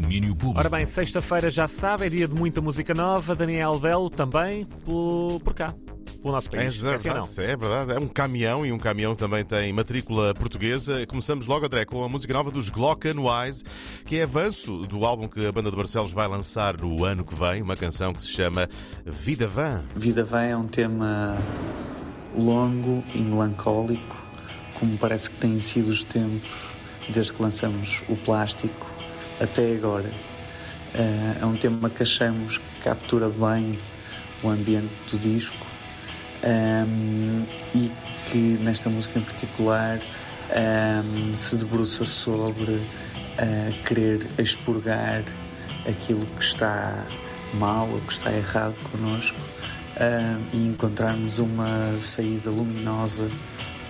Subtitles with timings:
[0.00, 0.58] Domínio público.
[0.58, 3.32] Ora bem, sexta-feira já se sabe, é dia de muita música nova.
[3.32, 5.72] Daniel Belo também por, por cá,
[6.20, 6.82] pelo nosso É país.
[6.82, 6.90] Não?
[6.90, 7.92] verdade, é verdade.
[7.92, 11.06] É um caminhão e um caminhão também tem matrícula portuguesa.
[11.06, 13.62] Começamos logo, André, com a música nova dos Glockenwise,
[14.04, 17.34] que é avanço do álbum que a banda de Barcelos vai lançar no ano que
[17.36, 18.68] vem, uma canção que se chama
[19.06, 19.84] Vida Van.
[19.94, 21.38] Vida Vem é um tema
[22.36, 24.16] longo e melancólico,
[24.80, 26.74] como parece que têm sido os tempos
[27.08, 28.93] desde que lançamos o plástico
[29.40, 30.10] até agora.
[30.94, 33.78] Eh, É um tema que achamos que captura bem
[34.42, 35.66] o ambiente do disco
[36.42, 37.90] ehm, e
[38.30, 39.98] que nesta música em particular
[40.50, 42.80] ehm, se debruça sobre
[43.38, 45.22] eh, querer expurgar
[45.88, 47.04] aquilo que está
[47.54, 49.38] mal ou que está errado connosco
[49.96, 53.28] ah, e encontrarmos uma saída luminosa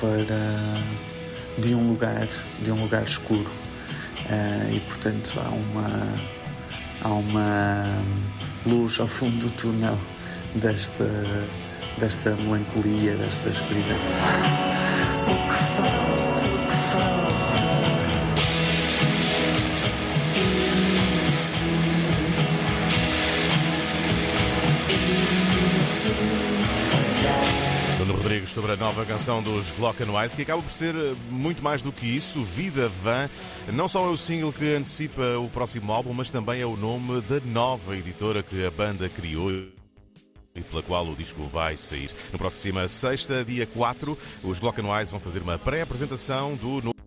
[0.00, 0.38] para
[1.58, 2.28] de um lugar
[2.62, 3.50] de um lugar escuro
[4.30, 6.14] Ah, e portanto há uma
[7.02, 7.84] há uma
[8.66, 9.98] luz ao fundo do túnel
[10.56, 11.04] desta
[11.98, 13.96] desta melancolia desta escuridão
[28.48, 31.92] Rodrigues sobre a nova canção dos Glockenwise, que acaba por ser eh, muito mais do
[31.92, 33.28] que isso, Vida Van.
[33.72, 37.20] Não só é o single que antecipa o próximo álbum, mas também é o nome
[37.22, 42.10] da nova editora que a banda criou e pela qual o disco vai sair.
[42.32, 46.97] Na próxima sexta, dia 4, os Glockenwise vão fazer uma pré-apresentação do novo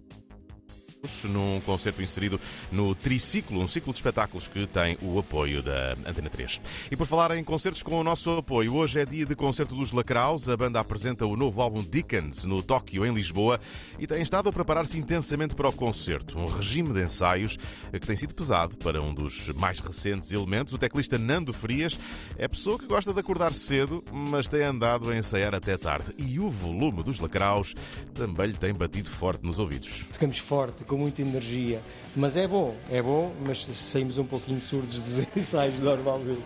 [1.24, 2.40] num concerto inserido
[2.72, 6.62] no Triciclo, um ciclo de espetáculos que tem o apoio da Antena 3.
[6.92, 9.92] E por falar em concertos com o nosso apoio, hoje é dia de concerto dos
[9.92, 10.48] Lacraus.
[10.48, 13.60] A banda apresenta o novo álbum Dickens no Tóquio, em Lisboa,
[13.98, 16.38] e tem estado a preparar-se intensamente para o concerto.
[16.38, 17.58] Um regime de ensaios
[17.92, 20.74] que tem sido pesado para um dos mais recentes elementos.
[20.74, 21.98] O teclista Nando Frias
[22.38, 26.14] é pessoa que gosta de acordar cedo, mas tem andado a ensaiar até tarde.
[26.18, 27.74] E o volume dos Lacraus
[28.14, 30.06] também lhe tem batido forte nos ouvidos.
[30.12, 31.82] Tocamos forte, com muita energia,
[32.14, 36.44] mas é bom, é bom, mas saímos um pouquinho surdos dos ensaios normalmente.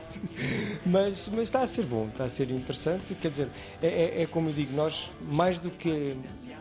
[0.86, 3.16] Mas, mas está a ser bom, está a ser interessante.
[3.16, 3.50] Quer dizer,
[3.82, 6.16] é, é- é como eu digo, nós, mais do que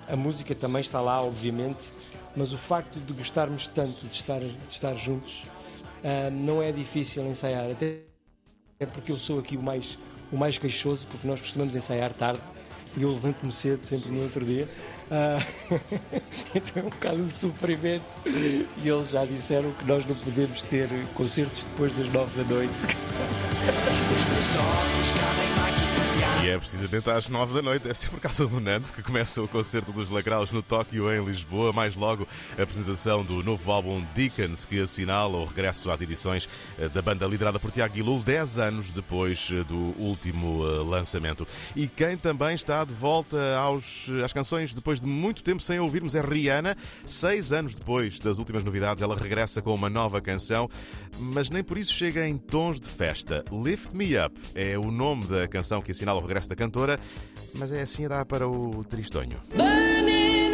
[0.08, 1.92] a música também está lá, obviamente,
[2.34, 5.46] mas o facto de gostarmos tanto de estar, de estar juntos
[6.02, 7.98] ah, não é difícil ensaiar, até
[8.80, 9.98] é porque eu sou aqui o mais,
[10.32, 12.40] o mais queixoso, porque nós costumamos ensaiar tarde
[12.96, 14.68] e eu levanto-me cedo, sempre no outro dia.
[15.10, 15.38] Ah,
[16.54, 18.18] então é um bocado de sofrimento.
[18.26, 22.72] E eles já disseram que nós não podemos ter concertos depois das nove da noite.
[25.60, 25.63] E
[26.54, 29.48] é precisamente às nove da noite, deve ser por causa do Nando, que começa o
[29.48, 31.72] concerto dos Lacraus no Tóquio, em Lisboa.
[31.72, 36.48] Mais logo, a apresentação do novo álbum Dickens, que assinala o regresso às edições
[36.78, 41.44] eh, da banda liderada por Tiago Guilul, 10 anos depois eh, do último eh, lançamento.
[41.74, 46.14] E quem também está de volta aos, às canções depois de muito tempo sem ouvirmos
[46.14, 46.76] é Rihanna.
[47.04, 50.68] Seis anos depois das últimas novidades, ela regressa com uma nova canção,
[51.18, 53.44] mas nem por isso chega em tons de festa.
[53.50, 56.98] Lift Me Up é o nome da canção que assinala o regresso da cantora,
[57.54, 59.38] mas é assim dar para o tristonho.
[59.54, 60.53] Burning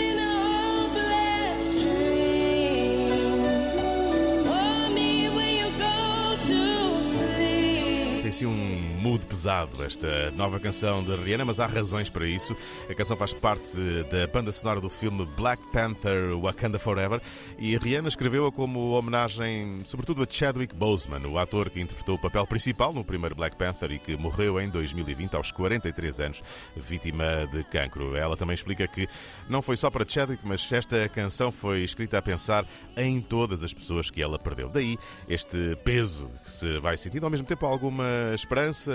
[8.31, 12.55] Tem assim um mood pesado esta nova canção de Rihanna, mas há razões para isso.
[12.89, 13.77] A canção faz parte
[14.09, 17.21] da banda sonora do filme Black Panther Wakanda Forever
[17.59, 22.47] e Rihanna escreveu-a como homenagem, sobretudo a Chadwick Boseman, o ator que interpretou o papel
[22.47, 26.45] principal no primeiro Black Panther e que morreu em 2020 aos 43 anos,
[26.77, 28.15] vítima de cancro.
[28.15, 29.09] Ela também explica que
[29.49, 32.65] não foi só para Chadwick, mas esta canção foi escrita a pensar
[32.97, 34.69] em todas as pessoas que ela perdeu.
[34.69, 34.97] Daí
[35.29, 38.93] este peso que se vai sentindo, ao mesmo tempo alguma esperança,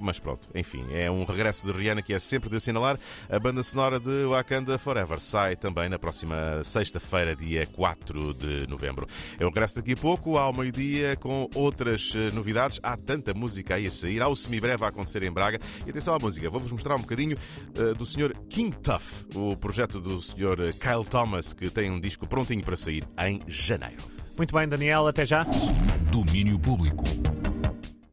[0.00, 2.98] mas pronto, enfim, é um regresso de Rihanna que é sempre de assinalar.
[3.28, 9.06] A banda sonora de Wakanda Forever sai também na próxima sexta-feira, dia 4 de novembro.
[9.38, 12.78] É um regresso daqui a pouco, ao meio-dia, com outras eh, novidades.
[12.82, 15.58] Há tanta música aí a sair, há o semibreve a acontecer em Braga.
[15.86, 17.36] E atenção à música, vou-vos mostrar um bocadinho
[17.76, 18.32] eh, do Sr.
[18.48, 20.72] King Tuff, o projeto do Sr.
[20.80, 24.02] Kyle Thomas, que tem um disco prontinho para sair em janeiro.
[24.36, 25.46] Muito bem, Daniel, até já.
[26.10, 27.04] Domínio público.